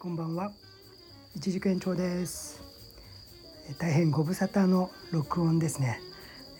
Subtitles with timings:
[0.00, 0.52] こんばんは。
[1.34, 2.62] 一軸延長です。
[3.78, 6.00] 大変ご無沙汰の録音ですね、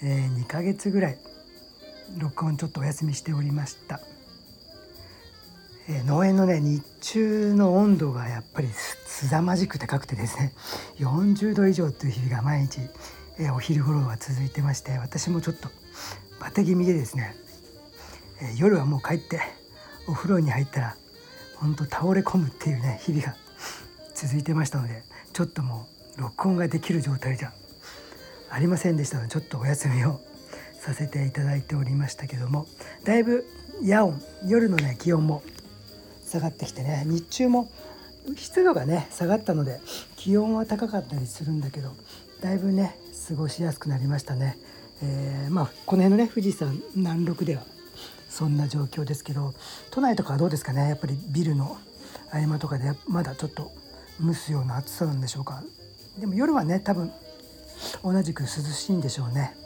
[0.02, 1.18] えー、2ヶ月ぐらい
[2.18, 4.00] 録音ちょっとお休みしておりました、
[5.88, 10.52] えー、農園のね日中の温度がやっぱりすざまじく高くてですね
[10.98, 12.80] 40度以上という日が毎日、
[13.38, 15.68] えー、お昼頃は続いてまして私もちょっと
[16.40, 17.36] バテ気味でですね、
[18.42, 19.40] え夜はもう帰って
[20.08, 20.96] お風呂に入ったら
[21.60, 23.34] ほんと倒れ込むっていうね日々が
[24.14, 25.02] 続いてましたので
[25.32, 27.52] ちょっともう録音ができる状態じゃ
[28.50, 30.20] ありませんでしたのでちょっとお休みを
[30.80, 32.66] させていただいておりましたけども
[33.04, 33.44] だいぶ
[33.82, 35.42] 夜温夜のね気温も
[36.24, 37.70] 下がってきてね日中も
[38.36, 39.80] 湿度がね下がったので
[40.16, 41.92] 気温は高かったりするんだけど
[42.40, 42.96] だいぶね
[43.28, 44.56] 過ごしやすくなりましたね。
[45.02, 47.62] えー、まあこの辺のね富士山南麓では
[48.38, 49.52] そんな状況ですけど
[49.90, 50.88] 都内とかはどうですかね？
[50.88, 51.76] やっぱりビルの
[52.30, 53.72] 合間とかでまだちょっと
[54.24, 55.64] 蒸すような暑さなんでしょうか？
[56.20, 57.10] でも夜はね多分
[58.04, 59.56] 同じく涼しいんでしょうね。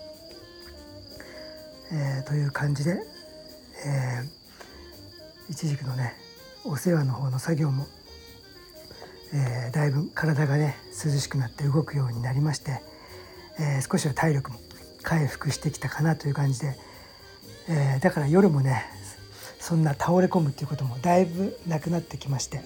[1.90, 3.02] えー、という感じで、
[3.84, 6.14] えー、一軸のね
[6.64, 7.86] お世話の方の作業も、
[9.34, 12.80] えー、だいぶ体がね涼しくなって動くようになりまして、
[13.60, 14.58] えー、少しは体力も
[15.02, 16.74] 回復してきたかなという感じで
[17.68, 18.84] えー、だから夜もね
[19.58, 22.60] そんな倒れ込むっていうこともだいぶなくなってきまして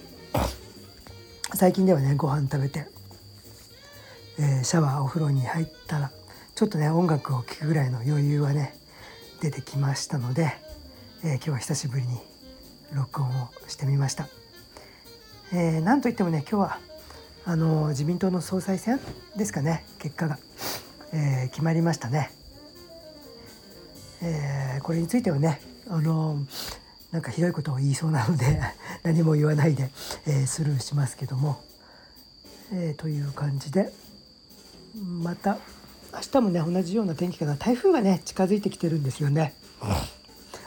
[1.53, 2.87] 最近ではねご飯食べて、
[4.39, 6.11] えー、シャワーお風呂に入ったら
[6.55, 8.75] ちょっとね音楽を聴くぐらいの余裕はね
[9.41, 10.57] 出てきましたので、
[11.23, 12.17] えー、今日は久しぶりに
[12.93, 14.27] 録音をしてみました。
[15.53, 16.79] えー、なんといってもね今日は
[17.45, 18.99] あの自民党の総裁選
[19.37, 20.39] ですかね結果が、
[21.13, 22.36] えー、決まりましたね。
[24.21, 26.37] えー、これについてはねあの
[27.11, 28.61] なんかひどいことを言いそうなので
[29.03, 29.89] 何も言わないで、
[30.25, 31.61] えー、スルーしますけども、
[32.71, 33.93] えー、という感じで
[34.95, 35.57] また
[36.13, 39.53] 明日もね同じような天気かな台風がね近づいてきてるんですよね。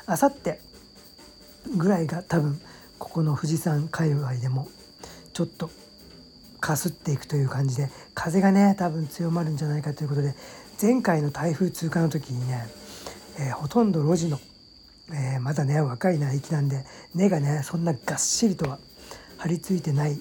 [0.07, 0.61] あさって
[1.77, 2.61] ぐらいが多分
[2.99, 4.69] ここの富士山界隈でも
[5.33, 5.71] ちょっと
[6.61, 10.35] かすっていくという感じで風がね多分強まるんじゃないかということで
[10.81, 12.67] 前回の台風通過の時にね
[13.41, 14.39] えー、ほとんど路地の、
[15.13, 16.85] えー、まだね若い苗木なんで
[17.15, 18.79] 根がねそんながっしりとは
[19.39, 20.19] 張り付いてない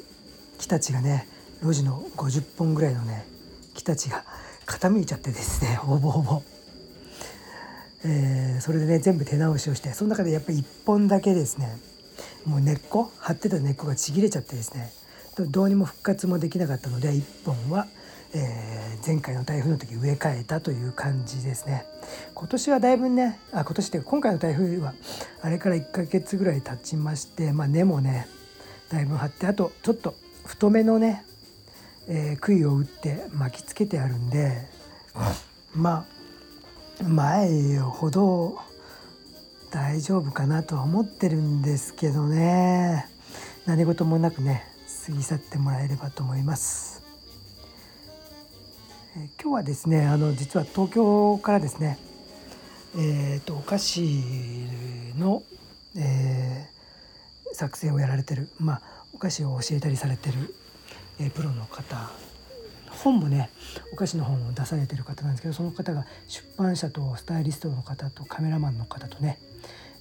[0.57, 1.27] 木たちがね
[1.61, 3.25] 路地の50本ぐらいのね
[3.75, 4.23] 木たちが
[4.65, 6.41] 傾いちゃってですね ほぼほぼ。
[8.05, 11.77] えー、それでね全部手直しをしてその中でやっぱり1本だけですね
[12.45, 14.93] もう根っこ張ってた根っこがちぎれちゃってですね
[15.37, 17.87] どうにも復活もできなかったので1本は
[18.33, 21.85] えー、前回の台風の時植え替えたという感じですね
[22.35, 24.93] 今年はだいぶねあ今年って今回の台風は
[25.41, 28.27] あれから1ヶ月ぐらい経ちまして、まあ、根もね
[28.89, 30.13] だいぶ張ってあとちょっと
[30.45, 31.25] 太めのね、
[32.07, 34.67] えー、杭を打って巻きつけてあるんで
[35.73, 36.05] ま
[37.01, 38.59] あ前ほど
[39.71, 43.07] 大丈夫かなとは思ってるんですけどね
[43.65, 44.65] 何事もなくね
[45.05, 47.08] 過ぎ去ってもらえればと思います。
[49.17, 51.99] え今日はですねあの実は東京からですね
[52.97, 54.01] えーと、お菓子
[55.17, 55.43] の、
[55.95, 58.81] えー、作成をやられてる、まあ、
[59.13, 60.55] お菓子を教えたりされてる、
[61.19, 62.09] えー、プロの方
[62.89, 63.51] 本もね
[63.93, 69.37] お菓子の本を出されてる方なんですけどその方が出版社とスタイリストの方とカメラマンの方とね、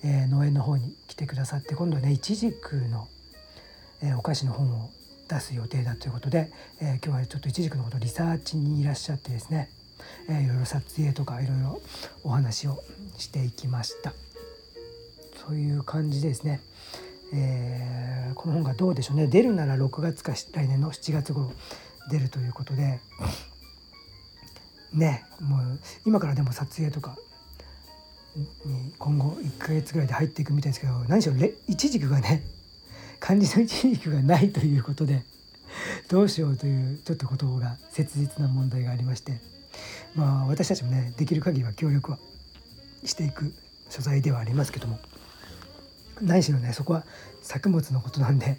[0.03, 3.07] えー、農園の方に来てくださって今度はねいちじくの、
[4.03, 4.91] えお菓子の本を
[5.29, 6.51] 出す予定だということで、
[6.81, 9.71] えー、今日はちょっといちじくのことリサーチにいらっしゃってですね、
[10.29, 11.81] えー、いろいろ撮影とかいろいろ
[12.25, 12.83] お話を
[13.19, 14.13] していきました。
[15.47, 16.61] そういう感じですね、
[17.33, 19.27] えー、この本がどうでしょうね。
[19.27, 21.53] 出るなら6月か来年の7月頃
[22.11, 23.01] 出るということで
[24.93, 27.17] ねもう今からでも撮影とか
[28.65, 31.35] に今後1ヶ月ぐらいで入っていくみたいですけど何しろ
[31.67, 32.43] いちじくがね
[33.21, 35.23] 漢字の一軸がないということで
[36.09, 39.41] どうしようというちょっとことが切実な問題がありまして
[40.15, 42.19] まあ私たちもねできる限りは協力は
[43.05, 43.53] していく
[43.91, 44.99] 所在ではありますけども
[46.21, 47.05] 何しろねそこは
[47.43, 48.59] 作物のことなんで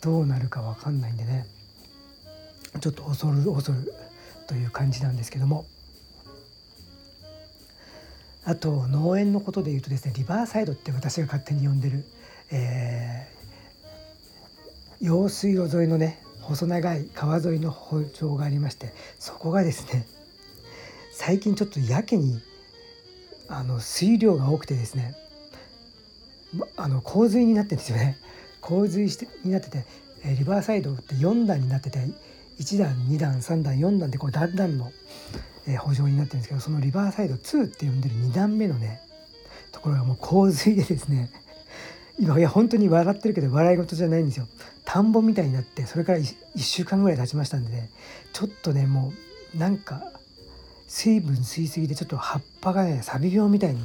[0.00, 1.46] どうなるか分かんないんでね
[2.80, 3.92] ちょっと恐る恐る
[4.46, 5.66] という感じなんですけども
[8.44, 12.04] あと農園のことで言うとですねリバーサイドって私が勝手に呼んでる、
[12.50, 13.28] え
[15.02, 20.06] 用水路沿いのね細長い川沿いの包丁がありましてそこがですね
[21.12, 22.40] 最近ちょっとやけに
[23.48, 25.14] あの水量が多くてですね
[26.76, 28.18] あの洪水になってるんですよね。
[28.60, 29.84] 洪水してになってて
[30.24, 31.98] えリバーサイドって4段になってて
[32.60, 34.92] 1段2段3段4段でこう段々の、
[35.66, 39.00] え補助になってるんですけどそのリバーサイド2って呼んでる2段目のね
[39.72, 41.30] ところがもう洪水でですね
[42.18, 44.46] 今いや本当に笑ってるけど笑い事じゃないんですよ。
[44.84, 46.22] 田んぼみたいになってそれから 1,
[46.56, 47.90] 1週間ぐらい経ちましたんでね。
[48.32, 49.12] ちょっとねも
[49.54, 50.02] うなんか
[50.86, 53.82] 水分吸いすぎてちょっと葉っぱがねサビ病みたいに、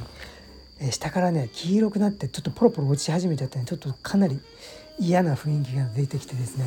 [0.80, 4.40] え下からね黄色くなってちょっとポロポロ落ち始めちゃってねちょっとかなり
[4.98, 6.66] 嫌な雰囲気が出てきてですね。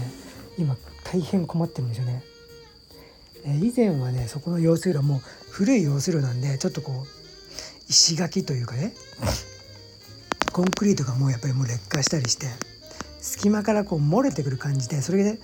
[0.58, 2.24] 今大変困ってるんですよね。
[3.46, 5.22] え以前はねそこの用水路も
[5.52, 7.22] 古い用水路なんでちょっとこう
[7.90, 8.94] 石垣というかね
[10.52, 12.48] コンクリートがもうやっぱりもう劣化したりして
[13.22, 15.40] 隙間からこう漏れてくる感じでそれで、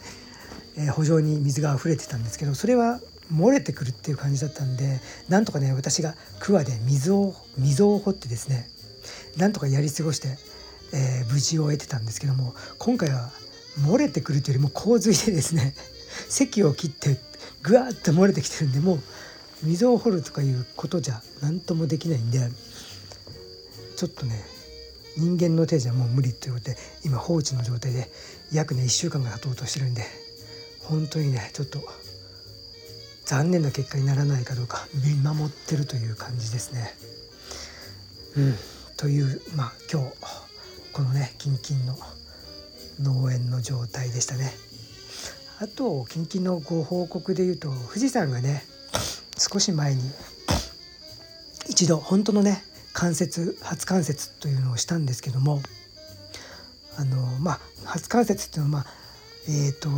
[0.78, 3.00] え補助に水が溢れてたんですけどそれは
[3.34, 5.00] 漏れてくるっていう感じだったんで
[5.30, 8.70] なんとかね私が桑で水を溝を掘ってですね
[9.38, 10.38] なんとかやり過ごして、
[10.94, 13.32] えー、無事を得てたんですけども今回は
[13.80, 15.76] 漏れてくるというよりも洪水でですね
[16.30, 17.20] 堰を切って
[17.64, 19.00] ぐわっと漏れてきてるんでもう
[19.64, 22.50] 溝を掘るとかいうことじゃ何ともできないんで
[23.96, 24.57] ちょっとね
[25.18, 28.10] 人間の手じゃもう無理ということで今放置の状態で
[28.52, 30.04] 約ね1週間が経とうとしてるんで
[30.84, 31.82] 本当にねちょっと
[33.26, 36.94] 残念な結果にならないかどうか見守ってるという感じですね。
[38.38, 38.56] うん、
[38.96, 40.14] というまあ今日
[40.94, 41.98] このねキンキンの
[43.02, 44.54] 農園の状態でしたね。
[45.60, 48.64] あと近々のご報告で言うと富士山がね
[49.38, 50.02] 少し前に
[51.68, 52.64] 一度本当のね
[52.98, 55.62] 関節初関節というのをしたんですけども
[56.98, 58.92] あのまあ初関節っていうのはまあ
[59.48, 59.90] えっ、ー、と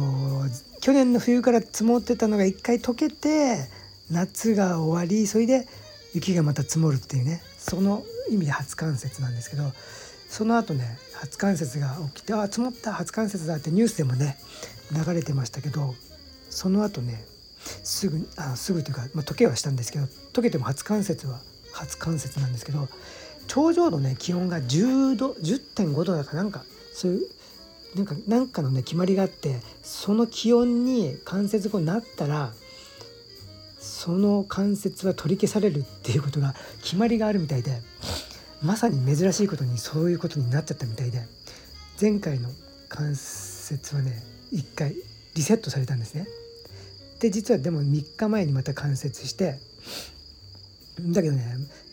[0.81, 3.69] 去年の冬から積もってたのが一回溶けて
[4.11, 5.65] 夏が終わりそれで
[6.13, 9.71] 雪がまた積もるっていうねその意味で初冠雪なんですけど
[10.27, 14.37] その後ね初冠雪が起きてあ積もった初冠雪だってニュースでもね
[14.91, 15.95] 流れてましたけど
[16.49, 17.23] その後ね
[17.61, 21.39] すぐあすぐというか、まあ、溶けはしたんですけど溶けても初冠雪は
[21.71, 22.87] 初冠雪なんですけど
[23.47, 26.63] 頂上のね気温が10度10.5度だかなんか
[26.93, 27.29] そういう
[27.95, 32.53] なんかなんかのね決まりがあってその気温に関節後になったら
[33.79, 37.81] その関節は取り消されるっていうことが決まりがあるみたいで
[38.61, 41.23] まさに珍しいことにそういうことになっちゃったみたいで
[41.99, 42.49] 前回の
[42.89, 44.21] 関節はね
[44.53, 44.95] 1回
[45.33, 46.27] リセットされたんですね。
[47.19, 49.59] で実はでも3日前にまた関節して
[51.07, 51.45] だけどね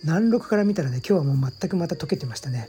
[0.03, 2.69] 南麓から見たらね今日はもう全くまた溶けてましたね。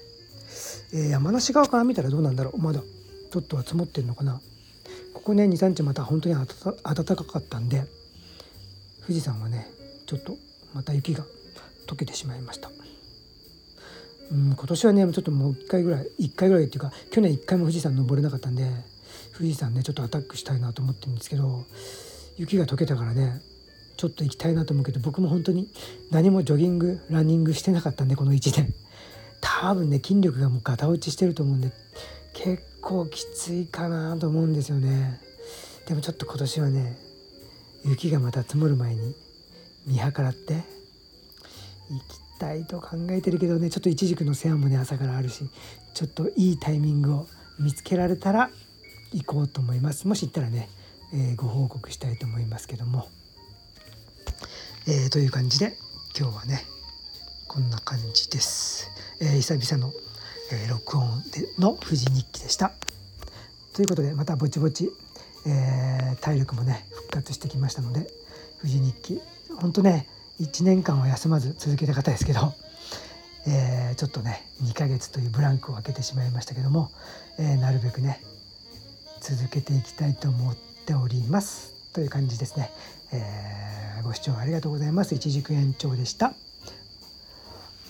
[0.94, 4.40] えー、山梨側から見たらどうなんだろうまだちょっとは積もってるのかな
[5.14, 6.46] ここね23日また本当に暖
[6.84, 7.84] かかったんで
[9.02, 9.68] 富士山はね
[10.06, 10.38] ちょっと
[10.74, 11.26] また雪が
[11.88, 12.70] 溶けてしまいました。
[14.30, 18.70] うん、今年はねちょっともう1回ぐらい1回ぐらいっていうか去年1回も富士山登れなかったんで
[19.38, 21.64] 富士山ねちょっとアタックしたいなと思ってるんですけど
[22.38, 23.42] 雪が溶けたからね
[23.98, 25.68] ちょっと行きたいなと思うけど僕も本当に
[26.12, 28.74] 何もジョギングランニングしてなかったんでこの1年。
[29.42, 31.72] 多分ね筋力がもうガタ落ちしてると思うんで
[32.34, 35.20] 結構きついかなと思うんですよね。
[35.88, 36.98] でもちょっと今年はね
[37.86, 39.16] 雪がまた積もる前に
[39.86, 40.54] 見計らって
[41.90, 45.50] 行きたいと考えてるけどねちょっといちじくの世話もね朝からあるし
[45.94, 47.28] ちょっといいタイミングを
[47.60, 48.50] 見つけられたら
[49.14, 50.08] 行こうと思います。
[50.08, 50.70] もし行ったらね、
[51.14, 53.08] えー、ご報告したいと思いますけども、
[54.88, 55.78] えー、という感じで
[56.18, 56.66] 今日はね
[57.48, 58.90] こんな感じです、
[59.20, 59.94] えー、久々の
[60.52, 62.72] えー、録音での富士日記でした。
[63.74, 64.90] ということでまたぼちぼち、
[65.46, 68.08] え、体力もね復活してきましたので
[68.62, 69.22] 富士日記
[69.60, 70.08] ほんとね
[70.40, 72.54] 1年間は休まず続けた方ですけど、
[73.46, 76.92] え、ちょっとね2ヶ月というブランクを空けてしまいましたけども、
[77.38, 78.22] え、なるべくね
[79.20, 81.74] 続けていきたいと思っております。
[81.94, 82.72] という感じですね、
[83.12, 83.67] えー、
[84.08, 85.16] ご視聴ありがとうございます。
[85.16, 86.34] 一軸延長でした。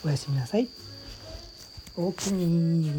[0.03, 0.67] おやすみなさい。
[1.95, 2.91] おおきに